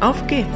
[0.00, 0.46] auf geht's!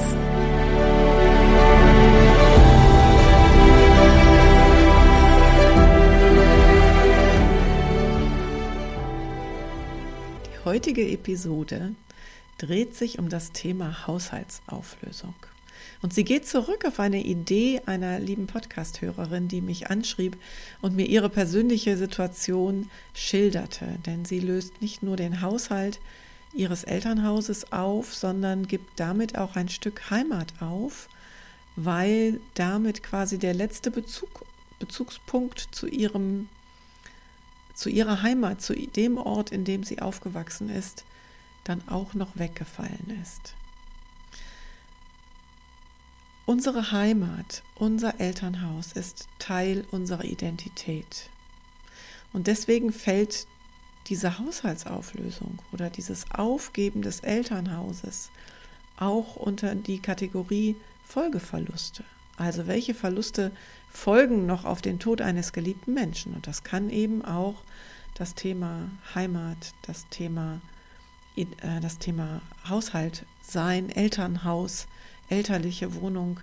[10.46, 11.94] Die heutige Episode
[12.58, 15.34] dreht sich um das Thema Haushaltsauflösung.
[16.02, 20.36] Und sie geht zurück auf eine Idee einer lieben Podcast-Hörerin, die mich anschrieb
[20.80, 23.86] und mir ihre persönliche Situation schilderte.
[24.06, 26.00] Denn sie löst nicht nur den Haushalt
[26.52, 31.08] ihres Elternhauses auf, sondern gibt damit auch ein Stück Heimat auf,
[31.76, 34.44] weil damit quasi der letzte Bezug,
[34.78, 36.48] Bezugspunkt zu ihrem
[37.74, 41.04] zu ihrer Heimat, zu dem Ort, in dem sie aufgewachsen ist,
[41.64, 43.54] dann auch noch weggefallen ist.
[46.44, 51.30] Unsere Heimat, unser Elternhaus ist Teil unserer Identität.
[52.32, 53.46] Und deswegen fällt
[54.12, 58.28] diese Haushaltsauflösung oder dieses Aufgeben des Elternhauses
[58.98, 62.04] auch unter die Kategorie Folgeverluste.
[62.36, 63.52] Also welche Verluste
[63.90, 66.34] folgen noch auf den Tod eines geliebten Menschen?
[66.34, 67.54] Und das kann eben auch
[68.14, 70.60] das Thema Heimat, das Thema,
[71.34, 71.46] äh,
[71.80, 74.88] das Thema Haushalt sein, Elternhaus,
[75.30, 76.40] elterliche Wohnung,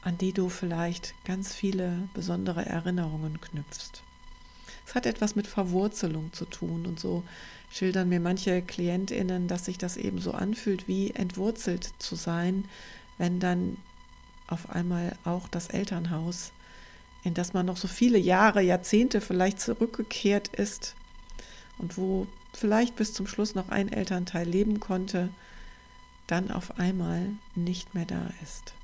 [0.00, 4.02] an die du vielleicht ganz viele besondere Erinnerungen knüpfst.
[4.86, 7.22] Es hat etwas mit Verwurzelung zu tun und so
[7.70, 12.64] schildern mir manche Klientinnen, dass sich das eben so anfühlt, wie entwurzelt zu sein,
[13.18, 13.76] wenn dann
[14.46, 16.52] auf einmal auch das Elternhaus,
[17.24, 20.94] in das man noch so viele Jahre, Jahrzehnte vielleicht zurückgekehrt ist
[21.78, 25.30] und wo vielleicht bis zum Schluss noch ein Elternteil leben konnte,
[26.26, 28.74] dann auf einmal nicht mehr da ist.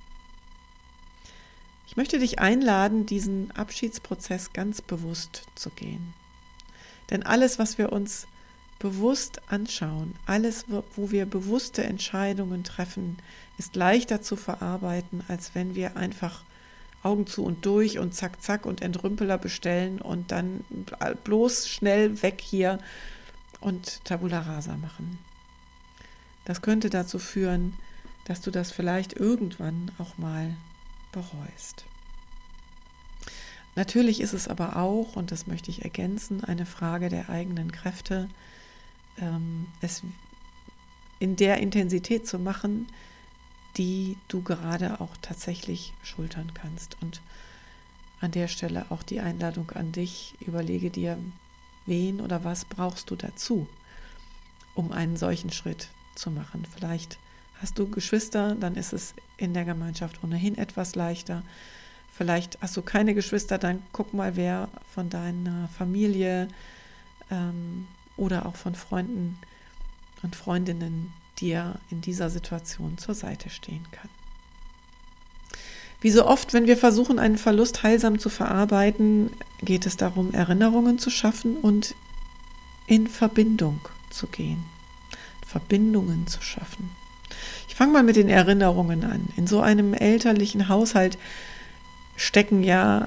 [1.91, 6.15] Ich möchte dich einladen, diesen Abschiedsprozess ganz bewusst zu gehen.
[7.11, 8.28] Denn alles, was wir uns
[8.78, 13.19] bewusst anschauen, alles, wo wir bewusste Entscheidungen treffen,
[13.59, 16.45] ist leichter zu verarbeiten, als wenn wir einfach
[17.03, 20.65] Augen zu und durch und zack, zack und Entrümpeler bestellen und dann
[21.25, 22.78] bloß schnell weg hier
[23.61, 25.19] und Tabula rasa machen.
[26.45, 27.72] Das könnte dazu führen,
[28.27, 30.55] dass du das vielleicht irgendwann auch mal
[31.12, 31.84] bereust.
[33.76, 38.28] Natürlich ist es aber auch, und das möchte ich ergänzen, eine Frage der eigenen Kräfte,
[39.19, 40.03] ähm, es
[41.19, 42.88] in der Intensität zu machen,
[43.76, 46.97] die du gerade auch tatsächlich schultern kannst.
[47.00, 47.21] Und
[48.21, 51.19] an der Stelle auch die Einladung an dich, überlege dir,
[51.87, 53.69] wen oder was brauchst du dazu,
[54.75, 56.66] um einen solchen Schritt zu machen.
[56.75, 57.19] Vielleicht
[57.60, 61.43] hast du Geschwister, dann ist es in der Gemeinschaft ohnehin etwas leichter.
[62.12, 66.48] Vielleicht hast du keine Geschwister, dann guck mal, wer von deiner Familie
[67.31, 69.38] ähm, oder auch von Freunden
[70.22, 74.10] und Freundinnen dir in dieser Situation zur Seite stehen kann.
[76.00, 80.98] Wie so oft, wenn wir versuchen, einen Verlust heilsam zu verarbeiten, geht es darum, Erinnerungen
[80.98, 81.94] zu schaffen und
[82.87, 84.65] in Verbindung zu gehen,
[85.47, 86.91] Verbindungen zu schaffen.
[87.68, 89.28] Ich fange mal mit den Erinnerungen an.
[89.36, 91.18] In so einem elterlichen Haushalt
[92.16, 93.06] stecken ja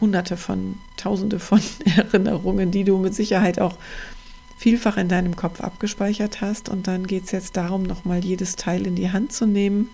[0.00, 1.60] hunderte von, tausende von
[1.96, 3.76] Erinnerungen, die du mit Sicherheit auch
[4.56, 6.68] vielfach in deinem Kopf abgespeichert hast.
[6.68, 9.90] Und dann geht es jetzt darum, nochmal jedes Teil in die Hand zu nehmen.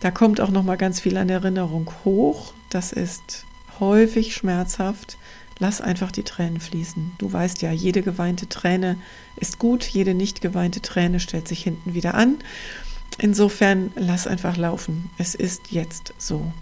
[0.00, 2.52] Da kommt auch nochmal ganz viel an Erinnerung hoch.
[2.70, 3.44] Das ist
[3.80, 5.18] häufig schmerzhaft.
[5.58, 7.12] Lass einfach die Tränen fließen.
[7.18, 8.98] Du weißt ja, jede geweinte Träne
[9.36, 12.38] ist gut, jede nicht geweinte Träne stellt sich hinten wieder an.
[13.18, 15.10] Insofern lass einfach laufen.
[15.18, 16.52] Es ist jetzt so.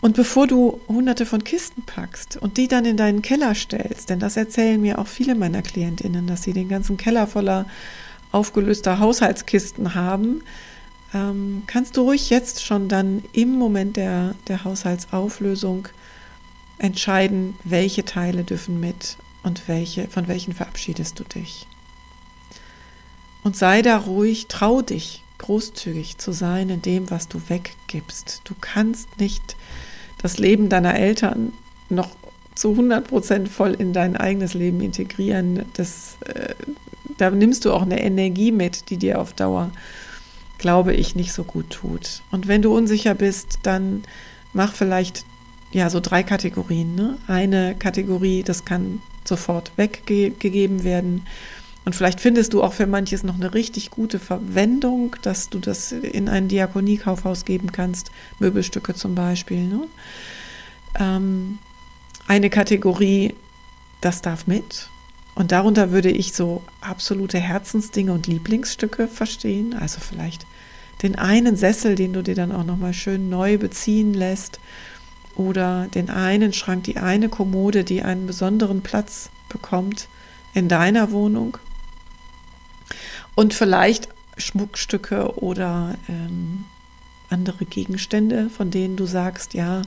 [0.00, 4.18] Und bevor du hunderte von Kisten packst und die dann in deinen Keller stellst, denn
[4.18, 7.66] das erzählen mir auch viele meiner Klientinnen, dass sie den ganzen Keller voller
[8.32, 10.42] aufgelöster Haushaltskisten haben,
[11.12, 15.88] ähm, kannst du ruhig jetzt schon dann im Moment der, der Haushaltsauflösung
[16.78, 21.66] entscheiden, welche Teile dürfen mit und welche, von welchen verabschiedest du dich.
[23.42, 28.42] Und sei da ruhig, trau dich, großzügig zu sein in dem, was du weggibst.
[28.44, 29.56] Du kannst nicht
[30.18, 31.52] das Leben deiner Eltern
[31.88, 32.10] noch
[32.54, 35.64] zu 100 Prozent voll in dein eigenes Leben integrieren.
[35.72, 36.54] Das, äh,
[37.16, 39.72] da nimmst du auch eine Energie mit, die dir auf Dauer,
[40.60, 42.22] glaube ich, nicht so gut tut.
[42.30, 44.02] Und wenn du unsicher bist, dann
[44.52, 45.24] mach vielleicht
[45.72, 46.94] ja so drei Kategorien.
[46.94, 47.18] Ne?
[47.26, 51.26] Eine Kategorie, das kann sofort weggegeben werden.
[51.86, 55.92] Und vielleicht findest du auch für manches noch eine richtig gute Verwendung, dass du das
[55.92, 59.64] in ein Diakoniekaufhaus geben kannst, Möbelstücke zum Beispiel.
[59.64, 59.86] Ne?
[60.98, 61.58] Ähm,
[62.26, 63.34] eine Kategorie,
[64.02, 64.90] das darf mit.
[65.34, 69.74] Und darunter würde ich so absolute Herzensdinge und Lieblingsstücke verstehen.
[69.74, 70.46] Also vielleicht
[71.02, 74.60] den einen Sessel, den du dir dann auch nochmal schön neu beziehen lässt.
[75.36, 80.08] Oder den einen Schrank, die eine Kommode, die einen besonderen Platz bekommt
[80.52, 81.56] in deiner Wohnung
[83.34, 86.64] und vielleicht Schmuckstücke oder ähm,
[87.28, 89.82] andere Gegenstände, von denen du sagst, ja,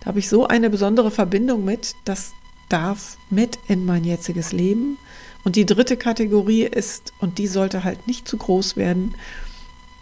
[0.00, 2.34] da habe ich so eine besondere Verbindung mit, das
[2.68, 4.98] darf mit in mein jetziges Leben.
[5.44, 9.14] Und die dritte Kategorie ist, und die sollte halt nicht zu groß werden,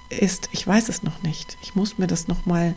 [0.08, 1.56] ist, ich weiß es noch nicht.
[1.62, 2.74] Ich muss mir das nochmal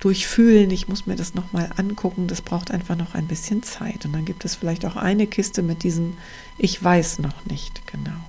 [0.00, 2.28] durchfühlen, ich muss mir das nochmal angucken.
[2.28, 4.04] Das braucht einfach noch ein bisschen Zeit.
[4.04, 6.16] Und dann gibt es vielleicht auch eine Kiste mit diesem,
[6.58, 8.20] ich weiß noch nicht genau.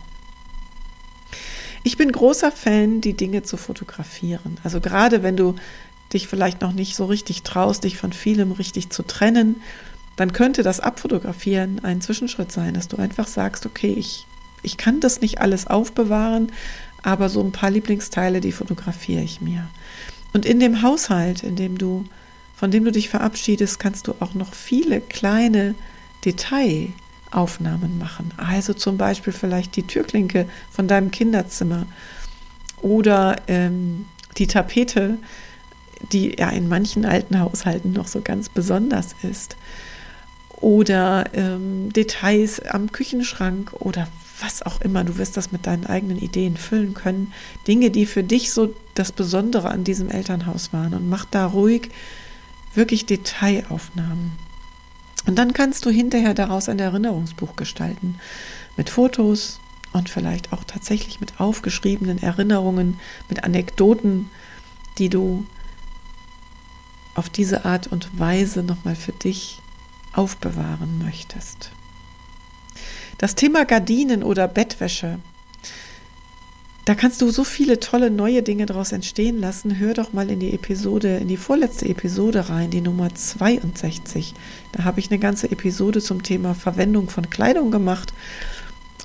[1.83, 4.57] Ich bin großer Fan, die Dinge zu fotografieren.
[4.63, 5.56] Also gerade wenn du
[6.13, 9.62] dich vielleicht noch nicht so richtig traust, dich von vielem richtig zu trennen,
[10.18, 14.28] dann könnte das Abfotografieren ein Zwischenschritt sein, dass du einfach sagst, okay, ich,
[14.64, 16.52] ich kann das nicht alles aufbewahren,
[17.04, 19.68] aber so ein paar Lieblingsteile, die fotografiere ich mir.
[20.34, 22.04] Und in dem Haushalt, in dem du,
[22.56, 25.75] von dem du dich verabschiedest, kannst du auch noch viele kleine
[26.25, 26.90] Details
[27.31, 28.34] Aufnahmen machen.
[28.38, 31.86] Also zum Beispiel vielleicht die Türklinke von deinem Kinderzimmer
[32.81, 34.06] oder ähm,
[34.38, 35.18] die Tapete,
[36.12, 39.56] die ja in manchen alten Haushalten noch so ganz besonders ist.
[40.57, 44.07] Oder ähm, Details am Küchenschrank oder
[44.42, 45.04] was auch immer.
[45.04, 47.33] Du wirst das mit deinen eigenen Ideen füllen können.
[47.68, 50.94] Dinge, die für dich so das Besondere an diesem Elternhaus waren.
[50.94, 51.89] Und mach da ruhig
[52.74, 54.31] wirklich Detailaufnahmen.
[55.27, 58.18] Und dann kannst du hinterher daraus ein Erinnerungsbuch gestalten
[58.77, 59.59] mit Fotos
[59.92, 63.00] und vielleicht auch tatsächlich mit aufgeschriebenen Erinnerungen,
[63.30, 64.30] mit Anekdoten,
[64.98, 65.45] die du
[67.15, 69.59] auf diese Art und Weise nochmal für dich
[70.13, 71.71] aufbewahren möchtest.
[73.18, 75.19] Das Thema Gardinen oder Bettwäsche
[76.88, 79.77] da kannst du so viele tolle neue Dinge daraus entstehen lassen.
[79.77, 84.33] Hör doch mal in die Episode, in die vorletzte Episode rein, die Nummer 62.
[84.71, 88.13] Da habe ich eine ganze Episode zum Thema Verwendung von Kleidung gemacht.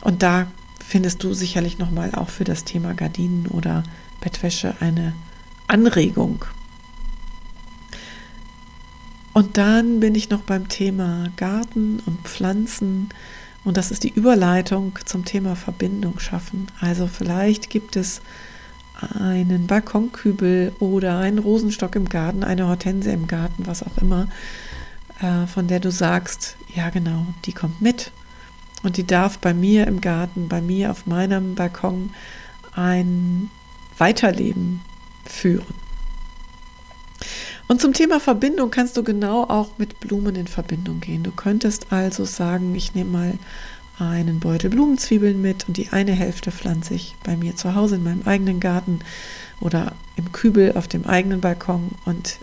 [0.01, 0.47] Und da
[0.79, 3.83] findest du sicherlich nochmal auch für das Thema Gardinen oder
[4.21, 5.13] Bettwäsche eine
[5.67, 6.45] Anregung.
[9.33, 13.09] Und dann bin ich noch beim Thema Garten und Pflanzen.
[13.65, 16.67] Und das ist die Überleitung zum Thema Verbindung schaffen.
[16.81, 18.21] Also vielleicht gibt es
[19.19, 24.29] einen Balkonkübel oder einen Rosenstock im Garten, eine Hortense im Garten, was auch immer,
[25.21, 28.13] äh, von der du sagst, ja genau, die kommt mit
[28.83, 32.11] und die darf bei mir im Garten, bei mir auf meinem Balkon
[32.75, 33.51] ein
[33.99, 34.83] Weiterleben
[35.25, 35.82] führen.
[37.73, 41.23] Und zum Thema Verbindung kannst du genau auch mit Blumen in Verbindung gehen.
[41.23, 43.33] Du könntest also sagen, ich nehme mal
[43.99, 48.05] einen Beutel Blumenzwiebeln mit und die eine Hälfte pflanze ich bei mir zu Hause in
[48.05, 48.99] meinem eigenen Garten
[49.59, 52.41] oder im Kübel auf dem eigenen Balkon und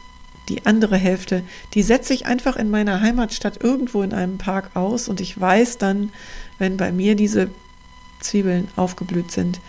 [0.48, 1.43] die andere Hälfte,
[1.75, 5.77] die setze ich einfach in meiner Heimatstadt irgendwo in einem Park aus und ich weiß
[5.77, 6.12] dann,
[6.57, 7.51] wenn bei mir diese
[8.19, 9.59] Zwiebeln aufgeblüht sind,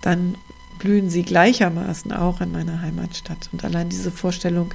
[0.00, 0.34] dann
[0.82, 3.48] blühen sie gleichermaßen auch in meiner Heimatstadt.
[3.52, 4.74] Und allein diese Vorstellung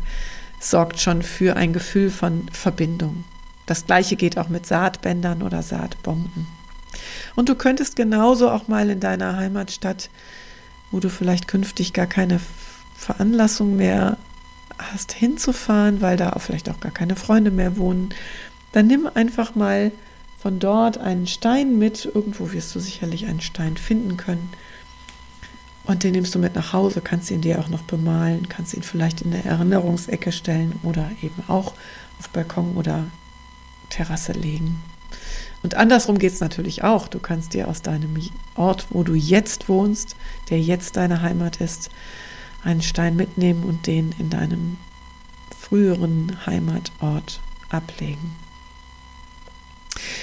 [0.58, 3.26] sorgt schon für ein Gefühl von Verbindung.
[3.66, 6.48] Das gleiche geht auch mit Saatbändern oder Saatbomben.
[7.36, 10.10] Und du könntest genauso auch mal in deiner Heimatstadt,
[10.92, 12.40] wo du vielleicht künftig gar keine
[12.96, 14.18] Veranlassung mehr
[14.78, 18.14] hast, hinzufahren, weil da auch vielleicht auch gar keine Freunde mehr wohnen,
[18.72, 19.92] dann nimm einfach mal
[20.40, 22.06] von dort einen Stein mit.
[22.06, 24.50] Irgendwo wirst du sicherlich einen Stein finden können
[25.88, 28.84] und den nimmst du mit nach Hause, kannst ihn dir auch noch bemalen, kannst ihn
[28.84, 31.74] vielleicht in der Erinnerungsecke stellen oder eben auch
[32.20, 33.06] auf Balkon oder
[33.90, 34.82] Terrasse legen.
[35.64, 37.08] Und andersrum geht es natürlich auch.
[37.08, 38.18] Du kannst dir aus deinem
[38.56, 40.16] Ort, wo du jetzt wohnst,
[40.50, 41.90] der jetzt deine Heimat ist,
[42.64, 44.78] einen Stein mitnehmen und den in deinem
[45.58, 47.40] früheren Heimatort
[47.70, 48.36] ablegen.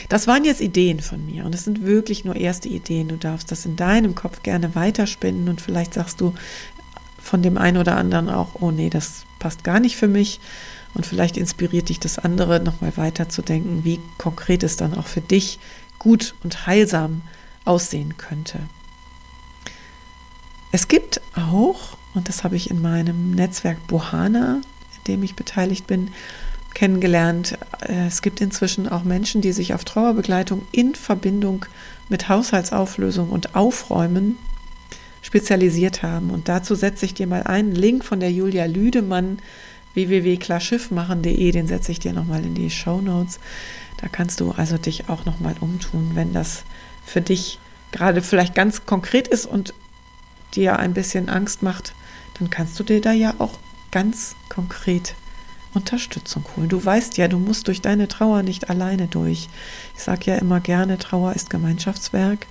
[0.09, 3.09] Das waren jetzt Ideen von mir und es sind wirklich nur erste Ideen.
[3.09, 6.35] Du darfst das in deinem Kopf gerne weiterspinnen und vielleicht sagst du
[7.19, 10.41] von dem einen oder anderen auch, oh nee, das passt gar nicht für mich.
[10.95, 15.59] Und vielleicht inspiriert dich das andere, nochmal weiterzudenken, wie konkret es dann auch für dich
[15.99, 17.23] gut und heilsam
[17.65, 18.61] aussehen könnte.
[20.71, 24.61] Es gibt auch, und das habe ich in meinem Netzwerk Bohana,
[24.97, 26.11] in dem ich beteiligt bin,
[26.75, 31.67] kennengelernt, äh, es gibt inzwischen auch Menschen, die sich auf Trauerbegleitung in Verbindung
[32.09, 34.37] mit Haushaltsauflösung und Aufräumen
[35.23, 36.31] spezialisiert haben.
[36.31, 39.39] Und dazu setze ich dir mal einen Link von der Julia Lüdemann,
[39.95, 43.39] www.klarschiffmachen.de, den setze ich dir nochmal in die Show Notes.
[43.97, 46.65] Da kannst du also dich auch nochmal umtun, wenn das
[47.07, 47.59] für dich
[47.93, 49.73] gerade vielleicht ganz konkret ist und
[50.55, 51.95] dir ein bisschen Angst macht,
[52.39, 53.59] dann kannst du dir da ja auch
[53.93, 55.15] ganz konkret
[55.75, 56.69] Unterstützung holen.
[56.69, 59.49] Du weißt ja, du musst durch deine Trauer nicht alleine durch.
[59.97, 62.47] Ich sage ja immer gerne, Trauer ist Gemeinschaftswerk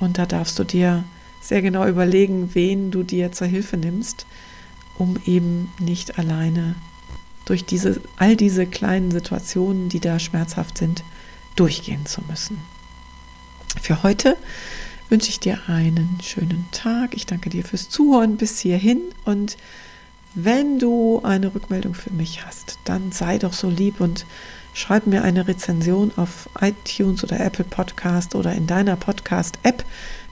[0.00, 1.04] und da darfst du dir
[1.40, 4.26] sehr genau überlegen, wen du dir zur Hilfe nimmst,
[4.96, 6.76] um eben nicht alleine
[7.44, 11.02] durch diese, all diese kleinen Situationen, die da schmerzhaft sind,
[11.56, 12.58] durchgehen zu müssen.
[13.80, 14.36] Für heute
[15.08, 17.14] wünsche ich dir einen schönen Tag.
[17.14, 19.56] Ich danke dir fürs Zuhören bis hierhin und
[20.34, 24.26] wenn du eine Rückmeldung für mich hast, dann sei doch so lieb und
[24.74, 29.84] schreib mir eine Rezension auf iTunes oder Apple Podcast oder in deiner Podcast-App,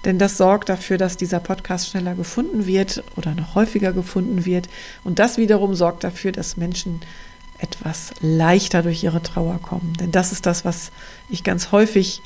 [0.05, 4.69] denn das sorgt dafür, dass dieser Podcast schneller gefunden wird oder noch häufiger gefunden wird.
[5.05, 7.01] Und das wiederum sorgt dafür, dass Menschen
[7.59, 9.93] etwas leichter durch ihre Trauer kommen.
[10.01, 10.91] Denn das ist das, was
[11.29, 12.23] ich ganz häufig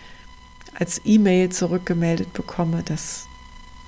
[0.79, 3.27] als E-Mail zurückgemeldet bekomme, dass